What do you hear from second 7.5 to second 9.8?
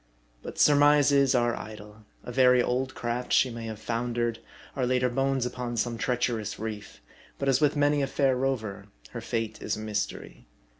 with many a far rover, her fate is a